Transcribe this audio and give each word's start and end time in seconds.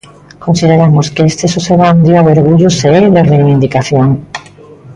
Consideramos 0.45 1.05
que 1.15 1.23
este 1.31 1.45
só 1.53 1.59
será 1.67 1.87
un 1.95 1.99
Día 2.07 2.21
de 2.25 2.31
Orgullo 2.37 2.69
se 2.77 2.87
é 2.97 2.99
de 3.15 3.21
reivindicación. 3.31 4.07